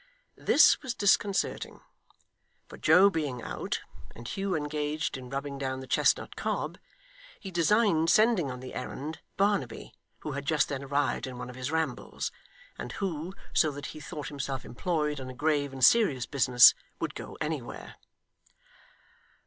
[0.39, 1.79] This was disconcerting;
[2.67, 3.81] for Joe being out,
[4.15, 6.79] and Hugh engaged in rubbing down the chestnut cob,
[7.39, 11.55] he designed sending on the errand, Barnaby, who had just then arrived in one of
[11.55, 12.31] his rambles,
[12.79, 17.13] and who, so that he thought himself employed on a grave and serious business, would
[17.13, 17.97] go anywhere.